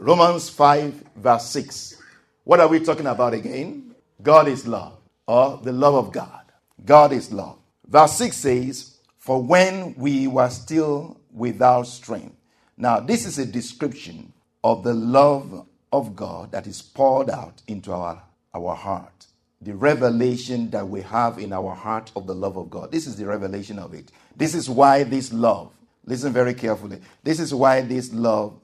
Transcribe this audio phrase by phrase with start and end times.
[0.00, 2.00] Romans 5, verse 6.
[2.44, 3.96] What are we talking about again?
[4.22, 6.42] God is love, or the love of God.
[6.84, 7.58] God is love.
[7.84, 12.36] Verse 6 says, For when we were still without strength.
[12.76, 17.92] Now, this is a description of the love of God that is poured out into
[17.92, 18.22] our,
[18.54, 19.26] our heart.
[19.60, 22.92] The revelation that we have in our heart of the love of God.
[22.92, 24.12] This is the revelation of it.
[24.36, 25.72] This is why this love,
[26.04, 28.60] listen very carefully, this is why this love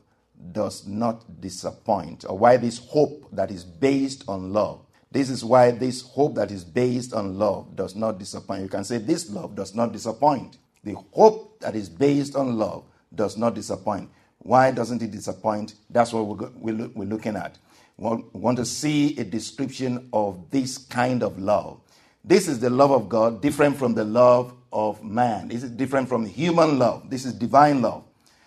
[0.52, 4.80] does not disappoint, or why this hope that is based on love.
[5.10, 8.62] This is why this hope that is based on love does not disappoint.
[8.62, 10.58] You can say, This love does not disappoint.
[10.82, 14.10] The hope that is based on love does not disappoint.
[14.38, 15.74] Why doesn't it disappoint?
[15.88, 17.58] That's what we're, we're looking at.
[17.96, 21.80] We want to see a description of this kind of love.
[22.24, 25.48] This is the love of God, different from the love of man.
[25.48, 27.08] This is different from human love.
[27.08, 28.04] This is divine love.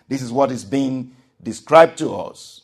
[0.08, 2.62] This is what is being described to us.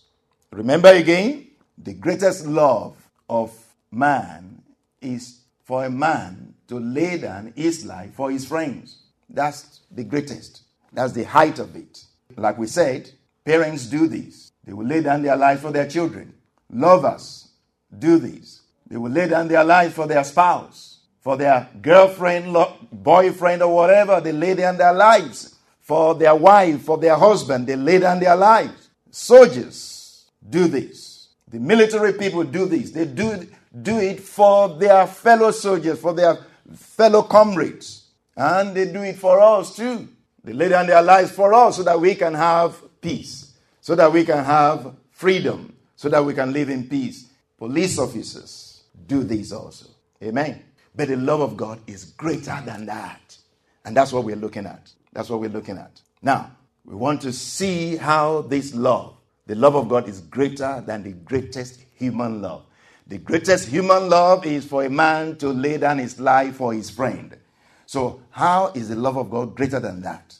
[0.51, 2.95] Remember again, the greatest love
[3.29, 3.51] of
[3.91, 4.61] man
[5.01, 8.99] is for a man to lay down his life for his friends.
[9.29, 10.63] That's the greatest.
[10.91, 12.05] That's the height of it.
[12.37, 13.11] Like we said,
[13.45, 14.51] parents do this.
[14.63, 16.33] They will lay down their life for their children.
[16.71, 17.49] Lovers
[17.97, 18.61] do this.
[18.87, 22.55] They will lay down their life for their spouse, for their girlfriend,
[22.91, 24.21] boyfriend, or whatever.
[24.21, 25.52] They lay down their lives
[25.83, 27.67] for their wife, for their husband.
[27.67, 28.89] They lay down their lives.
[29.11, 31.27] Soldiers do this.
[31.49, 32.91] The military people do this.
[32.91, 33.47] They do,
[33.79, 36.39] do it for their fellow soldiers, for their
[36.73, 38.07] fellow comrades.
[38.35, 40.07] And they do it for us too.
[40.43, 44.11] They lay down their lives for us so that we can have peace, so that
[44.11, 47.27] we can have freedom, so that we can live in peace.
[47.57, 49.87] Police officers do this also.
[50.23, 50.63] Amen.
[50.95, 53.37] But the love of God is greater than that.
[53.85, 54.91] And that's what we're looking at.
[55.13, 56.01] That's what we're looking at.
[56.21, 56.51] Now,
[56.85, 59.15] we want to see how this love,
[59.45, 62.65] the love of God, is greater than the greatest human love.
[63.07, 66.89] The greatest human love is for a man to lay down his life for his
[66.89, 67.37] friend.
[67.85, 70.35] So, how is the love of God greater than that?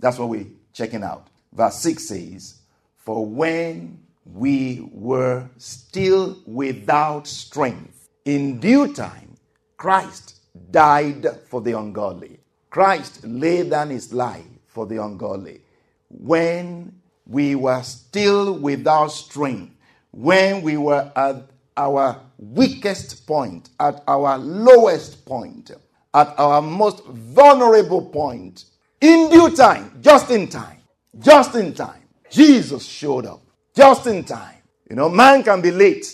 [0.00, 1.28] That's what we're checking out.
[1.52, 2.56] Verse 6 says,
[2.96, 9.36] For when we were still without strength, in due time,
[9.76, 12.35] Christ died for the ungodly.
[12.76, 15.62] Christ laid down his life for the ungodly.
[16.10, 19.72] When we were still without strength,
[20.10, 21.36] when we were at
[21.74, 25.70] our weakest point, at our lowest point,
[26.12, 28.66] at our most vulnerable point,
[29.00, 30.82] in due time, just in time,
[31.18, 33.40] just in time, Jesus showed up.
[33.74, 34.58] Just in time.
[34.90, 36.04] You know, man can be late.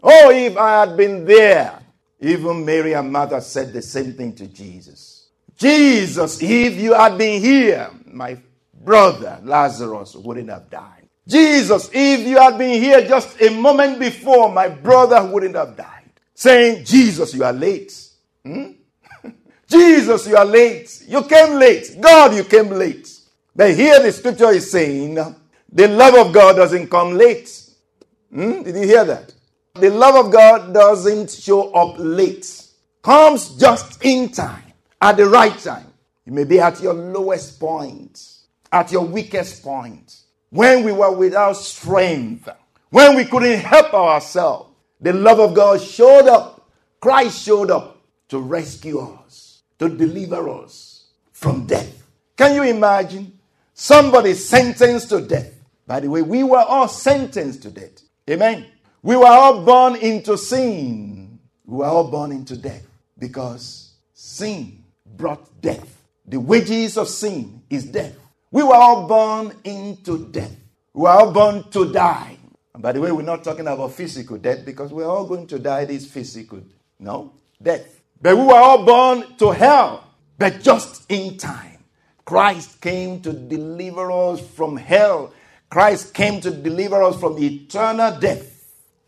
[0.00, 1.80] Oh, if I had been there.
[2.20, 5.21] Even Mary and Martha said the same thing to Jesus.
[5.56, 8.36] Jesus, if you had been here, my
[8.74, 11.08] brother Lazarus wouldn't have died.
[11.26, 16.10] Jesus, if you had been here just a moment before, my brother wouldn't have died.
[16.34, 18.08] Saying, Jesus, you are late.
[18.44, 18.72] Hmm?
[19.68, 21.04] Jesus, you are late.
[21.06, 21.96] You came late.
[22.00, 23.08] God, you came late.
[23.54, 27.70] But here the scripture is saying, the love of God doesn't come late.
[28.32, 28.62] Hmm?
[28.62, 29.32] Did you hear that?
[29.74, 32.62] The love of God doesn't show up late,
[33.02, 34.61] comes just in time
[35.02, 35.86] at the right time.
[36.24, 38.24] You may be at your lowest point,
[38.70, 40.16] at your weakest point,
[40.50, 42.48] when we were without strength,
[42.90, 44.70] when we couldn't help ourselves.
[45.00, 46.70] The love of God showed up.
[47.00, 52.06] Christ showed up to rescue us, to deliver us from death.
[52.36, 53.36] Can you imagine
[53.74, 55.52] somebody sentenced to death?
[55.84, 58.02] By the way, we were all sentenced to death.
[58.30, 58.66] Amen.
[59.02, 61.40] We were all born into sin.
[61.66, 62.86] We were all born into death
[63.18, 64.81] because sin
[65.16, 66.02] brought death.
[66.26, 68.16] The wages of sin is death.
[68.50, 70.54] We were all born into death.
[70.92, 72.36] We were all born to die.
[72.74, 75.58] And by the way, we're not talking about physical death because we're all going to
[75.58, 76.62] die this physical.
[76.98, 78.00] No, death.
[78.20, 80.06] But we were all born to hell,
[80.38, 81.78] but just in time.
[82.24, 85.32] Christ came to deliver us from hell.
[85.68, 88.52] Christ came to deliver us from eternal death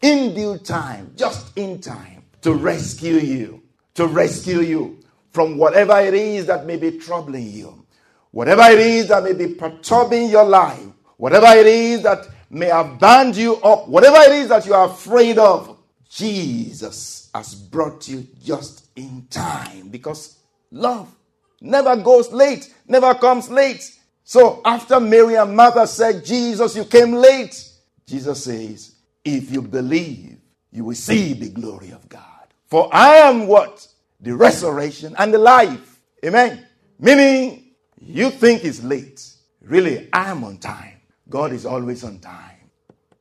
[0.02, 3.62] in due time, just in time, to rescue you.
[3.94, 5.03] To rescue you
[5.34, 7.84] from whatever it is that may be troubling you,
[8.30, 10.86] whatever it is that may be perturbing your life,
[11.16, 14.88] whatever it is that may have bound you up, whatever it is that you are
[14.88, 15.76] afraid of,
[16.08, 20.38] Jesus has brought you just in time because
[20.70, 21.12] love
[21.60, 23.90] never goes late, never comes late.
[24.22, 27.70] So after Mary and Martha said, Jesus, you came late,
[28.06, 28.94] Jesus says,
[29.24, 30.36] if you believe,
[30.70, 32.22] you will see the glory of God.
[32.66, 33.84] For I am what?
[34.24, 36.00] The resurrection and the life.
[36.24, 36.66] Amen.
[36.98, 39.22] Meaning, you think it's late.
[39.60, 41.00] Really, I am on time.
[41.28, 42.70] God is always on time.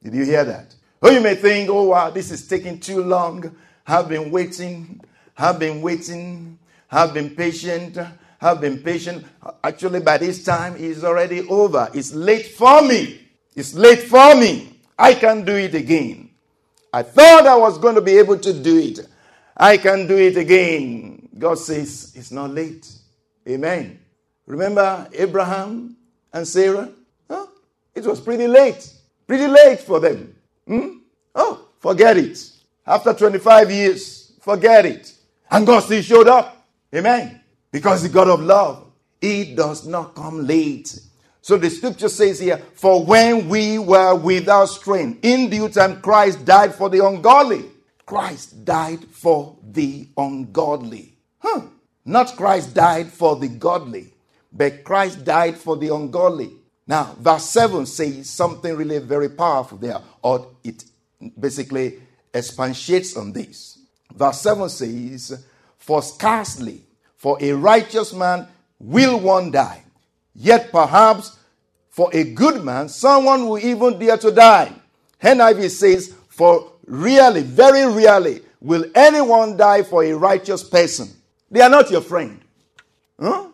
[0.02, 0.74] Did you hear that?
[1.02, 3.54] Or you may think, oh wow, this is taking too long.
[3.86, 5.02] I've been waiting,
[5.38, 6.58] I've been waiting,
[6.90, 7.98] I've been patient,
[8.40, 9.26] I've been patient.
[9.62, 11.90] Actually, by this time, it's already over.
[11.94, 13.28] It's late for me.
[13.58, 14.80] It's late for me.
[14.98, 16.30] I can't do it again.
[16.94, 19.00] I thought I was going to be able to do it.
[19.56, 21.30] I can do it again.
[21.38, 22.92] God says it's not late.
[23.48, 24.00] Amen.
[24.46, 25.96] Remember Abraham
[26.32, 26.90] and Sarah?
[27.30, 27.46] Huh?
[27.94, 28.92] It was pretty late.
[29.28, 30.36] Pretty late for them.
[30.68, 30.98] Hmm?
[31.36, 32.52] Oh, forget it.
[32.86, 35.14] After 25 years, forget it.
[35.50, 36.66] And God still showed up.
[36.94, 37.42] Amen.
[37.72, 38.92] Because the God of love,
[39.22, 41.00] He does not come late.
[41.42, 46.46] So the scripture says here, For when we were without strength, in due time Christ
[46.46, 47.66] died for the ungodly.
[48.14, 51.18] Christ died for the ungodly.
[51.40, 51.62] Huh.
[52.06, 54.14] Not Christ died for the godly,
[54.52, 56.52] but Christ died for the ungodly.
[56.86, 60.84] Now, verse 7 says something really very powerful there, or it
[61.40, 63.80] basically expatiates on this.
[64.14, 65.44] Verse 7 says,
[65.80, 66.84] For scarcely
[67.16, 69.82] for a righteous man will one die,
[70.36, 71.36] yet perhaps
[71.90, 74.72] for a good man, someone will even dare to die.
[75.20, 81.10] NIV says, For really, very rarely will anyone die for a righteous person.
[81.52, 82.42] They are not your friend.
[83.20, 83.50] Huh?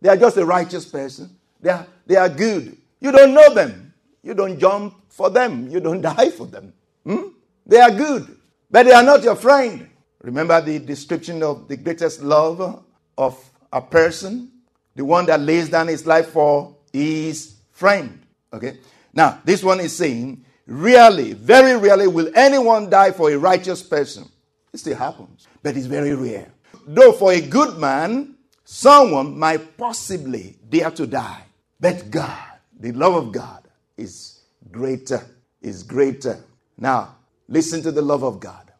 [0.00, 1.36] They are just a righteous person.
[1.60, 2.76] They are, they are good.
[3.00, 3.94] You don't know them.
[4.22, 5.70] You don't jump for them.
[5.70, 6.72] You don't die for them.
[7.04, 7.28] Hmm?
[7.64, 8.36] They are good,
[8.70, 9.88] but they are not your friend.
[10.22, 12.82] Remember the description of the greatest love
[13.18, 14.50] of a person?
[14.94, 18.22] The one that lays down his life for his friend.
[18.52, 18.78] Okay?
[19.12, 24.28] Now, this one is saying, rarely, very rarely will anyone die for a righteous person.
[24.72, 26.50] It still happens, but it's very rare.
[26.86, 31.44] Though for a good man, someone might possibly dare to die.
[31.80, 33.62] But God, the love of God,
[33.96, 34.40] is
[34.70, 35.24] greater,
[35.62, 36.42] is greater.
[36.76, 37.16] Now,
[37.48, 38.70] listen to the love of God.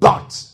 [0.00, 0.44] But,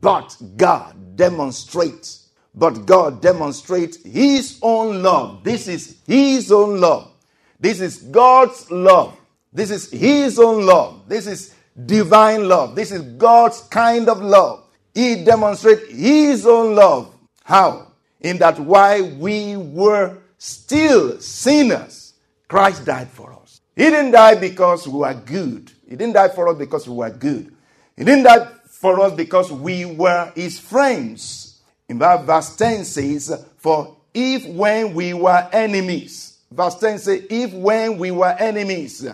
[0.00, 5.44] but God demonstrates, but God demonstrates His own love.
[5.44, 7.12] This is His own love.
[7.58, 9.16] This is God's love.
[9.52, 11.08] This is His own love.
[11.08, 11.54] This is
[11.86, 12.74] divine love.
[12.74, 14.64] This is God's kind of love.
[14.94, 17.14] He demonstrates His own love.
[17.44, 17.92] How?
[18.22, 22.14] in that while we were still sinners,
[22.48, 23.60] Christ died for us.
[23.76, 25.70] He didn't die because we were good.
[25.88, 27.54] He didn't die for us because we were good.
[27.96, 31.60] He didn't die for us because we were his friends.
[31.88, 37.98] In verse 10 says, For if when we were enemies, verse 10 says, If when
[37.98, 39.06] we were enemies,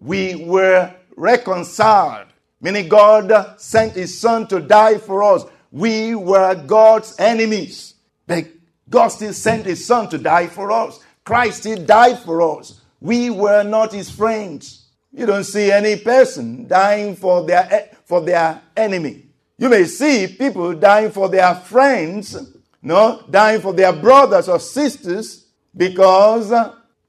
[0.00, 2.26] we were reconciled,
[2.60, 7.94] meaning God sent his son to die for us, we were God's enemies.
[8.26, 8.46] But
[8.88, 10.98] God still sent his son to die for us.
[11.24, 12.80] Christ still died for us.
[13.00, 14.86] We were not his friends.
[15.12, 19.26] You don't see any person dying for their, for their enemy.
[19.58, 22.36] You may see people dying for their friends,
[22.82, 26.50] no, dying for their brothers or sisters because,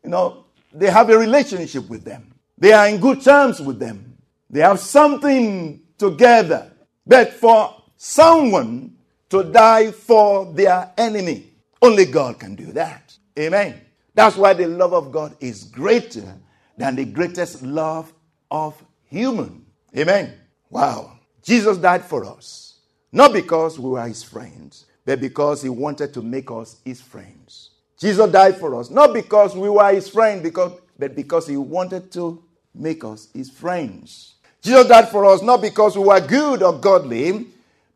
[0.04, 2.31] you know, they have a relationship with them.
[2.62, 4.18] They are in good terms with them.
[4.48, 6.72] They have something together.
[7.08, 8.98] But for someone
[9.30, 11.48] to die for their enemy.
[11.82, 13.18] Only God can do that.
[13.40, 13.82] Amen.
[14.14, 16.38] That's why the love of God is greater
[16.78, 18.14] than the greatest love
[18.52, 19.66] of human.
[19.98, 20.36] Amen.
[20.70, 21.18] Wow.
[21.42, 22.80] Jesus died for us.
[23.12, 27.72] Not because we were his friends, but because he wanted to make us his friends.
[28.00, 32.12] Jesus died for us, not because we were his friends, because, but because he wanted
[32.12, 34.36] to make us his friends.
[34.62, 37.48] Jesus died for us not because we were good or godly,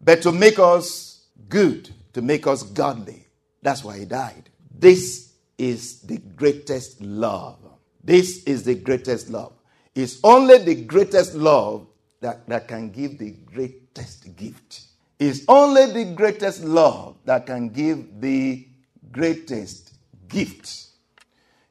[0.01, 3.27] but to make us good to make us godly.
[3.61, 4.49] That's why he died.
[4.77, 7.59] This is the greatest love.
[8.03, 9.53] This is the greatest love.
[9.93, 11.87] It's only the greatest love
[12.21, 14.81] that, that can give the greatest gift.
[15.19, 18.67] It's only the greatest love that can give the
[19.11, 19.93] greatest
[20.27, 20.87] gift.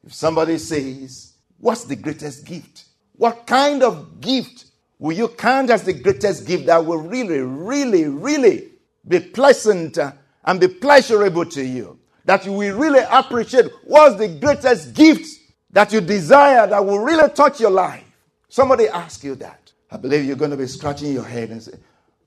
[0.03, 2.84] If somebody says, What's the greatest gift?
[3.17, 4.65] What kind of gift
[4.99, 8.71] will you count as the greatest gift that will really, really, really
[9.07, 11.99] be pleasant uh, and be pleasurable to you.
[12.25, 15.27] That you will really appreciate what's the greatest gift
[15.71, 18.03] that you desire that will really touch your life.
[18.49, 19.71] Somebody ask you that.
[19.91, 21.73] I believe you're going to be scratching your head and say,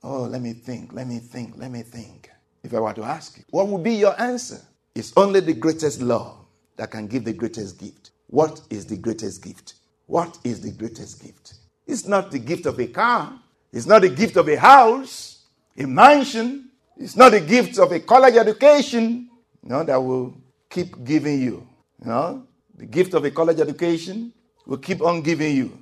[0.03, 2.31] Oh, let me think, let me think, let me think.
[2.63, 4.61] If I were to ask you, what would be your answer?
[4.95, 6.37] It's only the greatest love
[6.77, 8.11] that can give the greatest gift.
[8.29, 9.75] What is the greatest gift?
[10.09, 11.53] What is the greatest gift?
[11.87, 13.39] It's not the gift of a car.
[13.71, 15.45] It's not the gift of a house,
[15.77, 16.71] a mansion.
[16.97, 19.29] It's not the gift of a college education.
[19.63, 20.35] You know, that will
[20.71, 21.69] keep giving you.
[22.01, 24.33] You know, the gift of a college education
[24.67, 25.79] will keep on giving you.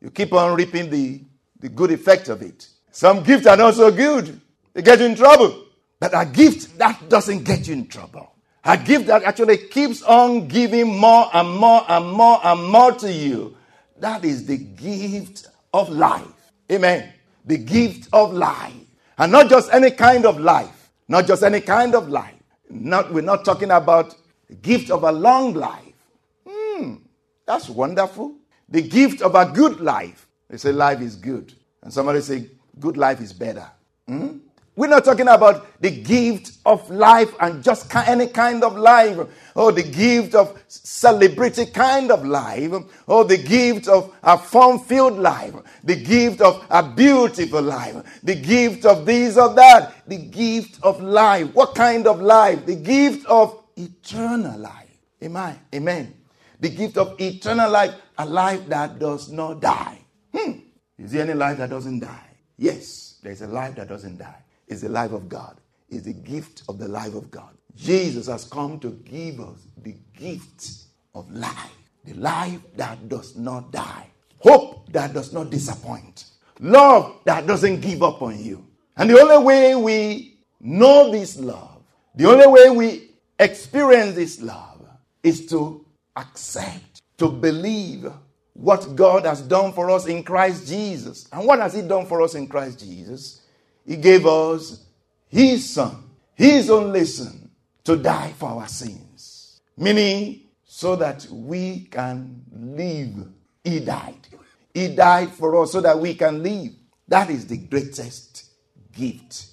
[0.00, 1.20] You keep on reaping the,
[1.60, 2.68] the good effect of it.
[2.90, 4.40] Some gifts are not so good.
[4.72, 5.64] They get you in trouble.
[6.00, 8.32] But a gift that doesn't get you in trouble.
[8.64, 13.12] A gift that actually keeps on giving more and more and more and more to
[13.12, 13.55] you.
[14.00, 16.26] That is the gift of life.
[16.70, 17.12] Amen.
[17.44, 18.72] The gift of life.
[19.18, 20.90] And not just any kind of life.
[21.08, 22.34] Not just any kind of life.
[22.68, 24.14] Not, we're not talking about
[24.48, 25.94] the gift of a long life.
[26.48, 26.94] Hmm,
[27.46, 28.34] that's wonderful.
[28.68, 30.26] The gift of a good life.
[30.48, 31.54] They say life is good.
[31.82, 33.66] And somebody say good life is better.
[34.08, 34.38] Hmm?
[34.76, 39.18] We're not talking about the gift of life and just any kind of life,
[39.54, 42.70] or the gift of celebrity kind of life,
[43.06, 48.34] or the gift of a fun filled life, the gift of a beautiful life, the
[48.34, 51.54] gift of this or that, the gift of life.
[51.54, 52.66] What kind of life?
[52.66, 54.94] The gift of eternal life.
[55.24, 55.58] Amen.
[55.74, 56.14] Amen.
[56.60, 60.00] The gift of eternal life, a life that does not die.
[60.34, 60.52] Hmm.
[60.98, 62.36] Is there any life that doesn't die?
[62.58, 66.62] Yes, there's a life that doesn't die is the life of God, is the gift
[66.68, 67.56] of the life of God.
[67.74, 71.72] Jesus has come to give us the gift of life,
[72.04, 74.06] the life that does not die,
[74.38, 76.24] hope that does not disappoint,
[76.60, 78.66] love that doesn't give up on you.
[78.96, 81.82] And the only way we know this love,
[82.14, 84.86] the only way we experience this love
[85.22, 85.84] is to
[86.16, 88.10] accept, to believe
[88.54, 91.28] what God has done for us in Christ Jesus.
[91.30, 93.42] And what has He done for us in Christ Jesus?
[93.86, 94.84] He gave us
[95.28, 95.96] His Son,
[96.34, 97.50] His only Son,
[97.84, 99.60] to die for our sins.
[99.76, 103.28] Meaning, so that we can live.
[103.64, 104.28] He died.
[104.74, 106.72] He died for us so that we can live.
[107.08, 108.44] That is the greatest
[108.92, 109.46] gift,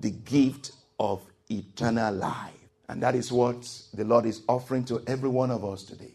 [0.00, 2.50] the gift of eternal life.
[2.88, 6.14] And that is what the Lord is offering to every one of us today.